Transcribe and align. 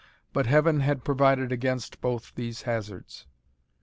But 0.33 0.47
Heaven 0.47 0.79
had 0.79 1.03
provided 1.03 1.51
against 1.51 2.01
both 2.01 2.33
these 2.33 2.63
hazards. 2.63 3.27